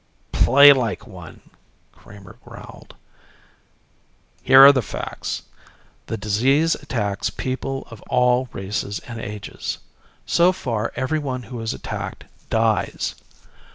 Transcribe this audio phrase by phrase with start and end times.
[0.31, 1.41] "Play like one,"
[1.91, 2.95] Kramer growled.
[4.41, 5.43] "Here are the facts.
[6.07, 9.77] The disease attacks people of all races and ages.
[10.25, 13.13] So far every one who is attacked dies.